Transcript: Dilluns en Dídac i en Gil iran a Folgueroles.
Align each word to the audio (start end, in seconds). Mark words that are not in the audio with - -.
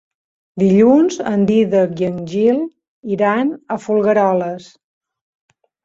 Dilluns 0.61 1.17
en 1.33 1.43
Dídac 1.51 2.03
i 2.05 2.09
en 2.09 2.17
Gil 2.33 2.65
iran 3.19 3.55
a 3.55 3.81
Folgueroles. 3.87 4.77